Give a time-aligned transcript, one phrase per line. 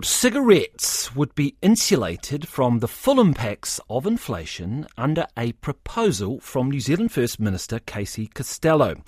[0.00, 6.78] Cigarettes would be insulated from the full impacts of inflation under a proposal from New
[6.78, 9.02] Zealand First Minister Casey Costello.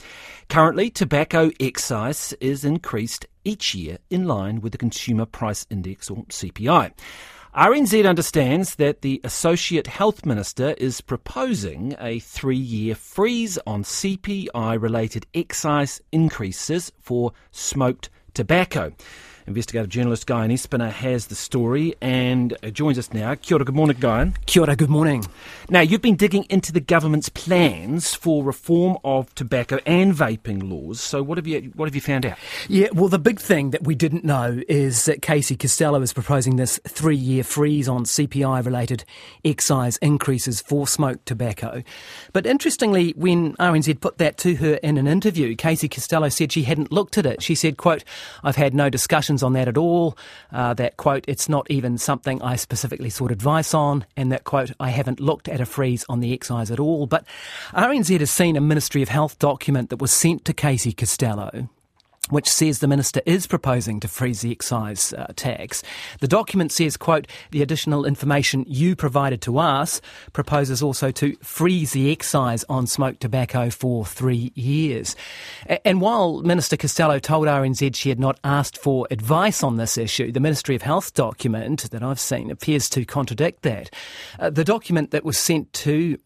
[0.48, 6.24] Currently, tobacco excise is increased each year in line with the Consumer Price Index or
[6.24, 6.90] CPI.
[7.54, 14.82] RNZ understands that the Associate Health Minister is proposing a three year freeze on CPI
[14.82, 18.92] related excise increases for smoked tobacco.
[19.50, 23.34] Investigative journalist Guyon Espiner has the story and uh, joins us now.
[23.34, 24.34] Kia ora, good morning, Guyon.
[24.46, 25.26] Kia ora, good morning.
[25.68, 31.00] Now, you've been digging into the government's plans for reform of tobacco and vaping laws.
[31.00, 32.38] So, what have you what have you found out?
[32.68, 36.54] Yeah, well, the big thing that we didn't know is that Casey Costello is proposing
[36.56, 39.04] this three year freeze on CPI related
[39.44, 41.82] excise increases for smoked tobacco.
[42.32, 46.62] But interestingly, when RNZ put that to her in an interview, Casey Costello said she
[46.64, 47.42] hadn't looked at it.
[47.42, 48.04] She said, "quote
[48.42, 50.16] I've had no discussions on that at all.
[50.52, 54.72] Uh, that quote, it's not even something I specifically sought advice on, and that quote,
[54.80, 57.06] I haven't looked at a freeze on the excise at all.
[57.06, 57.24] But
[57.72, 61.68] RNZ has seen a Ministry of Health document that was sent to Casey Costello
[62.30, 65.82] which says the minister is proposing to freeze the excise uh, tax.
[66.20, 70.00] The document says, quote, the additional information you provided to us
[70.32, 75.16] proposes also to freeze the excise on smoked tobacco for three years.
[75.84, 80.32] And while Minister Costello told RNZ she had not asked for advice on this issue,
[80.32, 83.90] the Ministry of Health document that I've seen appears to contradict that.
[84.38, 86.18] Uh, the document that was sent to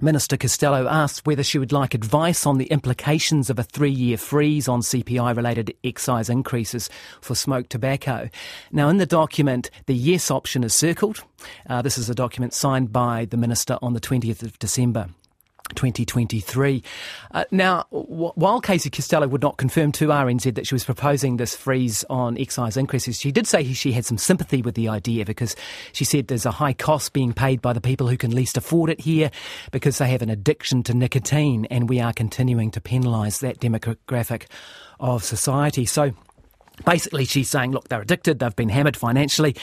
[0.00, 4.16] Minister Costello asked whether she would like advice on the implications of a three year
[4.16, 6.88] freeze on CPI related excise increases
[7.20, 8.30] for smoked tobacco.
[8.70, 11.22] Now, in the document, the yes option is circled.
[11.68, 15.08] Uh, this is a document signed by the Minister on the 20th of December.
[15.74, 16.82] 2023.
[17.30, 21.36] Uh, now, w- while Casey Costello would not confirm to RNZ that she was proposing
[21.36, 25.24] this freeze on excise increases, she did say she had some sympathy with the idea
[25.24, 25.56] because
[25.92, 28.90] she said there's a high cost being paid by the people who can least afford
[28.90, 29.30] it here
[29.70, 34.44] because they have an addiction to nicotine, and we are continuing to penalise that demographic
[35.00, 35.84] of society.
[35.84, 36.12] So,
[36.84, 39.54] Basically, she's saying, look, they're addicted, they've been hammered financially,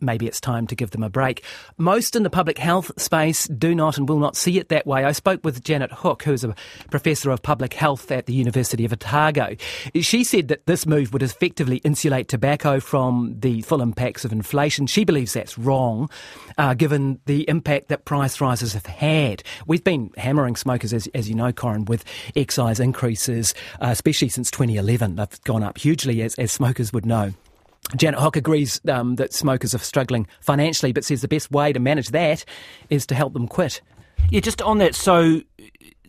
[0.00, 1.44] maybe it's time to give them a break.
[1.78, 5.04] Most in the public health space do not and will not see it that way.
[5.04, 6.54] I spoke with Janet Hoek, who's a
[6.90, 9.56] professor of public health at the University of Otago.
[10.00, 14.86] She said that this move would effectively insulate tobacco from the full impacts of inflation.
[14.86, 16.10] She believes that's wrong,
[16.58, 19.42] uh, given the impact that price rises have had.
[19.66, 22.04] We've been hammering smokers, as, as you know, Corin, with
[22.34, 25.16] excise increases, uh, especially since 2011.
[25.16, 27.32] They've gone up hugely as, as smokers would know.
[27.96, 31.80] Janet Hoek agrees um, that smokers are struggling financially, but says the best way to
[31.80, 32.44] manage that
[32.88, 33.82] is to help them quit.
[34.30, 34.94] Yeah, just on that.
[34.94, 35.42] So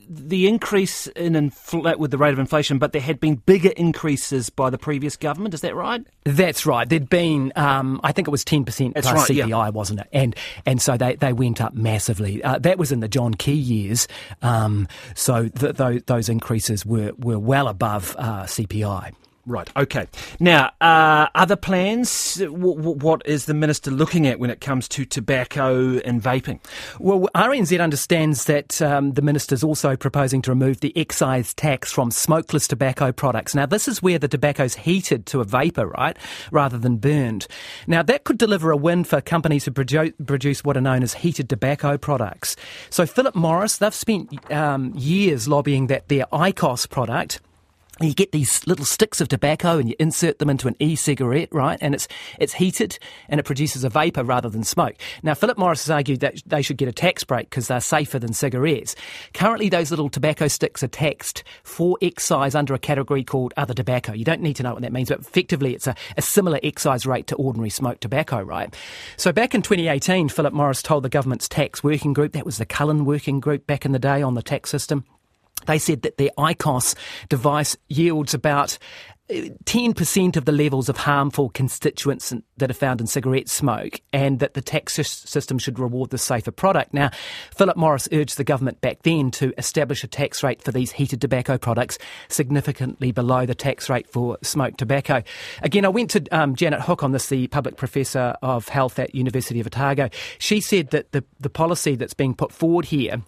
[0.07, 4.50] the increase in infl- with the rate of inflation, but there had been bigger increases
[4.50, 5.53] by the previous government.
[5.53, 6.05] Is that right?
[6.23, 6.88] That's right.
[6.88, 9.69] There'd been, um, I think it was ten percent plus right, CPI, yeah.
[9.69, 10.07] wasn't it?
[10.13, 10.35] And
[10.66, 12.44] and so they, they went up massively.
[12.44, 14.07] Uh, that was in the John Key years.
[14.41, 19.13] Um, so th- th- those increases were were well above uh, CPI.
[19.47, 19.69] Right.
[19.78, 20.07] Okay.
[20.39, 22.35] Now, uh, other plans.
[22.35, 26.59] W- w- what is the minister looking at when it comes to tobacco and vaping?
[27.00, 31.91] Well, RNZ understands that um, the minister is also proposing to remove the excise tax
[31.91, 33.53] from smokeless tobacco products.
[33.53, 36.17] Now, this is where the tobacco is heated to a vapour, right,
[36.50, 37.45] rather than burned.
[37.85, 41.13] Now, that could deliver a win for companies who produ- produce what are known as
[41.13, 42.55] heated tobacco products.
[42.89, 47.41] So, Philip Morris, they've spent um, years lobbying that their IQOS product
[48.01, 51.79] you get these little sticks of tobacco and you insert them into an e-cigarette, right?
[51.81, 52.07] And it's
[52.39, 54.95] it's heated and it produces a vapor rather than smoke.
[55.23, 58.19] Now, Philip Morris has argued that they should get a tax break because they're safer
[58.19, 58.95] than cigarettes.
[59.34, 64.11] Currently, those little tobacco sticks are taxed for excise under a category called other tobacco.
[64.11, 67.05] You don't need to know what that means, but effectively, it's a, a similar excise
[67.05, 68.75] rate to ordinary smoked tobacco, right?
[69.16, 72.66] So back in 2018, Philip Morris told the government's tax working group, that was the
[72.66, 75.05] Cullen working group back in the day on the tax system
[75.66, 76.96] they said that their IQOS
[77.30, 78.78] device yields about
[79.30, 84.40] 10% uh, of the levels of harmful constituents that are found in cigarette smoke, and
[84.40, 86.94] that the tax system should reward the safer product.
[86.94, 87.09] Now,
[87.56, 91.22] Philip Morris urged the government back then to establish a tax rate for these heated
[91.22, 91.97] tobacco products
[92.28, 95.23] significantly below the tax rate for smoked tobacco.
[95.64, 99.16] Again, I went to um, Janet Hoek on this, the public professor of health at
[99.16, 100.09] University of Otago.
[100.38, 103.23] She said that the, the policy that's being put forward here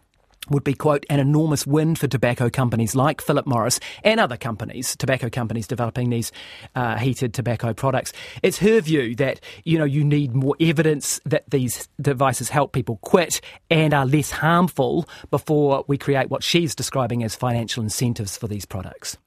[0.50, 4.96] would be, quote, an enormous win for tobacco companies like Philip Morris and other companies,
[4.96, 6.32] tobacco companies developing these
[6.76, 8.14] uh, heated tobacco products.
[8.44, 12.98] It's her view that, you know, you need more evidence that these devices help people
[13.02, 18.48] quit and are less harmful before we create what she's describing as financial incentives for
[18.48, 19.18] these products.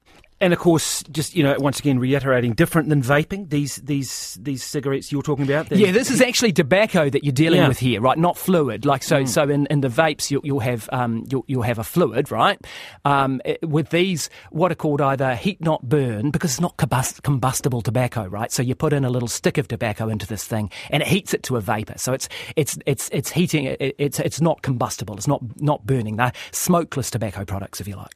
[0.41, 3.49] And of course, just you know, once again reiterating, different than vaping.
[3.49, 5.71] These these these cigarettes you're talking about.
[5.71, 7.67] Yeah, this is actually tobacco that you're dealing Yeah.
[7.67, 8.17] with here, right?
[8.17, 8.83] Not fluid.
[8.85, 11.83] Like so, so in, in the vapes you'll, you'll have um, you'll, you'll have a
[11.83, 12.59] fluid, right?
[13.05, 17.21] Um, it- with these, what are called either heat not burn because it's not combust-
[17.21, 18.51] combustible tobacco, right?
[18.51, 21.33] So you put in a little stick of tobacco into this thing, and it heats
[21.35, 21.97] it to a vapor.
[21.97, 23.65] So it's it's it's it's heating.
[23.65, 25.15] It, it's it's not combustible.
[25.17, 26.15] It's not not burning.
[26.15, 28.11] They're smokeless tobacco products, if you like.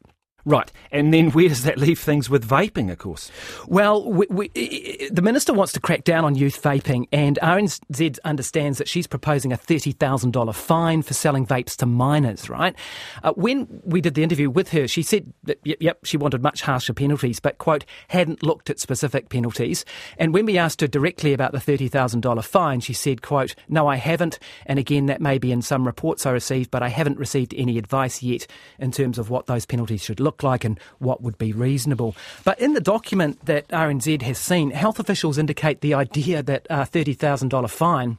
[0.48, 2.92] Right, and then where does that leave things with vaping?
[2.92, 3.32] Of course.
[3.68, 8.78] Well, we, we, the minister wants to crack down on youth vaping, and RNZ understands
[8.78, 12.48] that she's proposing a thirty thousand dollar fine for selling vapes to minors.
[12.48, 12.76] Right?
[13.24, 16.62] Uh, when we did the interview with her, she said that yep, she wanted much
[16.62, 19.84] harsher penalties, but quote hadn't looked at specific penalties.
[20.20, 23.56] And when we asked her directly about the thirty thousand dollar fine, she said, "quote
[23.68, 24.38] No, I haven't."
[24.68, 27.80] And again, that may be in some reports I received, but I haven't received any
[27.80, 28.46] advice yet
[28.78, 32.16] in terms of what those penalties should look like and what would be reasonable.
[32.44, 36.80] But in the document that RNZ has seen, health officials indicate the idea that a
[36.80, 38.18] $30,000 fine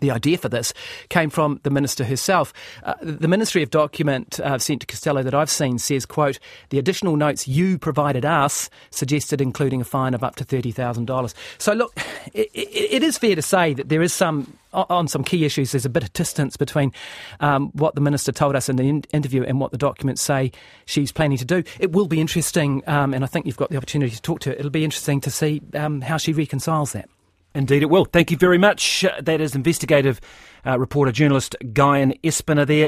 [0.00, 0.72] the idea for this
[1.08, 2.52] came from the minister herself.
[2.82, 6.38] Uh, the Ministry of document uh, sent to Costello that I've seen says, quote,
[6.70, 11.34] the additional notes you provided us suggested including a fine of up to $30,000.
[11.58, 11.92] So look,
[12.34, 15.86] it, it, is fair to say that there is some, on some key issues, there's
[15.86, 16.92] a bit of distance between
[17.40, 20.52] um, what the minister told us in the in- interview and what the documents say
[20.86, 21.62] she's planning to do.
[21.78, 24.50] It will be interesting, um, and I think you've got the opportunity to talk to
[24.50, 24.56] her.
[24.56, 27.08] It'll be interesting to see um, how she reconciles that.
[27.54, 28.04] Indeed, it will.
[28.04, 29.04] Thank you very much.
[29.04, 30.20] Uh, That is investigative
[30.66, 32.82] uh, reporter, journalist Guyon Espiner there.